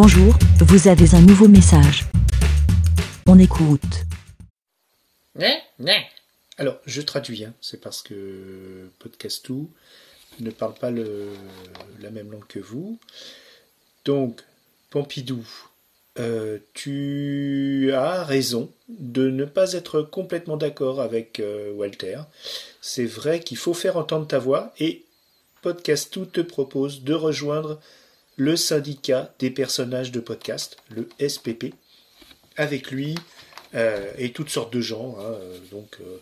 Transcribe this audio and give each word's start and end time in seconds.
Bonjour, 0.00 0.32
vous 0.60 0.86
avez 0.86 1.16
un 1.16 1.20
nouveau 1.22 1.48
message. 1.48 2.04
On 3.26 3.36
écoute. 3.36 4.04
Alors, 6.56 6.76
je 6.86 7.02
traduis, 7.02 7.44
hein. 7.44 7.52
c'est 7.60 7.80
parce 7.80 8.02
que 8.02 8.92
Podcastou 9.00 9.68
ne 10.38 10.52
parle 10.52 10.74
pas 10.74 10.92
la 10.92 12.10
même 12.12 12.30
langue 12.30 12.46
que 12.46 12.60
vous. 12.60 13.00
Donc, 14.04 14.44
Pompidou, 14.90 15.44
euh, 16.20 16.58
tu 16.74 17.90
as 17.92 18.22
raison 18.22 18.70
de 18.88 19.30
ne 19.30 19.44
pas 19.44 19.72
être 19.72 20.02
complètement 20.02 20.56
d'accord 20.56 21.00
avec 21.00 21.40
euh, 21.40 21.72
Walter. 21.72 22.20
C'est 22.80 23.04
vrai 23.04 23.40
qu'il 23.40 23.56
faut 23.56 23.74
faire 23.74 23.96
entendre 23.96 24.28
ta 24.28 24.38
voix 24.38 24.72
et 24.78 25.04
Podcastou 25.60 26.24
te 26.24 26.40
propose 26.40 27.02
de 27.02 27.14
rejoindre 27.14 27.80
le 28.38 28.56
syndicat 28.56 29.34
des 29.40 29.50
personnages 29.50 30.12
de 30.12 30.20
podcast, 30.20 30.78
le 30.88 31.08
SPP. 31.20 31.74
Avec 32.56 32.90
lui, 32.90 33.14
euh, 33.74 34.10
et 34.16 34.32
toutes 34.32 34.48
sortes 34.48 34.72
de 34.72 34.80
gens. 34.80 35.16
hein, 35.18 35.24
euh, 35.24 35.58
donc, 35.70 35.98
euh, 36.00 36.18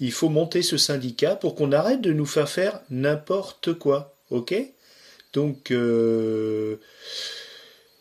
il 0.00 0.12
faut 0.12 0.28
monter 0.28 0.62
ce 0.62 0.76
syndicat 0.76 1.36
pour 1.36 1.54
qu'on 1.54 1.72
arrête 1.72 2.00
de 2.00 2.12
nous 2.12 2.26
faire 2.26 2.48
faire 2.48 2.80
n'importe 2.90 3.74
quoi. 3.74 4.16
Ok? 4.30 4.54
Donc, 5.32 5.72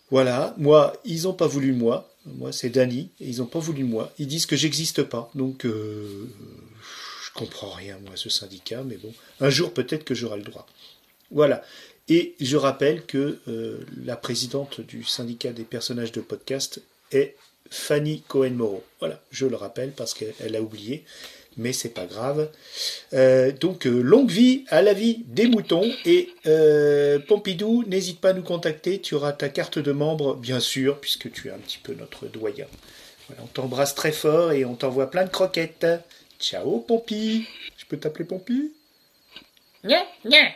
voilà. 0.10 0.56
Moi, 0.58 0.94
ils 1.06 1.24
n'ont 1.24 1.34
pas 1.34 1.48
voulu 1.48 1.74
moi. 1.74 2.10
Moi, 2.26 2.52
c'est 2.52 2.70
Dany. 2.70 3.12
Ils 3.20 3.38
n'ont 3.38 3.46
pas 3.46 3.60
voulu 3.60 3.84
moi. 3.84 4.12
Ils 4.18 4.28
disent 4.28 4.46
que 4.46 4.56
j'existe 4.56 5.04
pas. 5.04 5.30
Donc, 5.36 5.66
je 5.66 7.32
comprends 7.36 7.72
rien, 7.72 7.98
moi, 8.00 8.14
ce 8.16 8.30
syndicat. 8.30 8.84
Mais 8.84 8.98
bon, 8.98 9.14
un 9.42 9.50
jour, 9.50 9.74
peut-être 9.74 10.06
que 10.06 10.16
j'aurai 10.16 10.38
le 10.38 10.44
droit. 10.44 10.66
Voilà. 11.32 11.64
Et 12.10 12.36
je 12.40 12.58
rappelle 12.58 13.06
que 13.06 13.40
euh, 13.48 13.78
la 14.04 14.16
présidente 14.16 14.82
du 14.82 15.04
syndicat 15.04 15.52
des 15.52 15.64
personnages 15.64 16.12
de 16.12 16.22
podcast 16.22 16.82
est 17.12 17.36
Fanny 17.70 18.24
Cohen-Moreau. 18.28 18.84
Voilà, 19.00 19.22
je 19.30 19.46
le 19.46 19.56
rappelle 19.56 19.92
parce 19.92 20.16
qu'elle 20.16 20.56
a 20.56 20.62
oublié, 20.62 21.06
mais 21.56 21.72
c'est 21.72 21.94
pas 21.94 22.08
grave. 22.08 22.50
Euh, 23.14 23.52
donc, 23.52 23.86
euh, 23.86 24.02
longue 24.02 24.32
vie 24.32 24.66
à 24.70 24.82
la 24.82 24.94
vie 24.94 25.24
des 25.28 25.48
moutons. 25.48 25.88
Et 26.06 26.30
Pompidou, 27.28 27.84
n'hésite 27.86 28.20
pas 28.20 28.30
à 28.30 28.34
nous 28.34 28.42
contacter. 28.44 29.00
Tu 29.00 29.14
auras 29.14 29.34
ta 29.34 29.50
carte 29.50 29.78
de 29.78 29.92
membre, 29.92 30.36
bien 30.36 30.60
sûr, 30.60 31.00
puisque 31.00 31.32
tu 31.32 31.50
es 31.50 31.52
un 31.52 31.60
petit 31.60 31.78
peu 31.78 31.94
notre 31.94 32.26
doyen. 32.26 32.66
Voilà, 33.28 33.44
on 33.44 33.48
t'embrasse 33.48 33.94
très 33.94 34.12
fort 34.12 34.52
et 34.52 34.66
on 34.66 34.74
t'envoie 34.74 35.12
plein 35.12 35.26
de 35.26 35.30
croquettes. 35.30 35.86
Ciao, 36.40 36.80
Pompi. 36.80 37.46
Je 37.78 37.86
peux 37.86 37.98
t'appeler 37.98 38.26
Pompi? 38.26 38.72
Né, 39.84 39.98
né. 40.26 40.56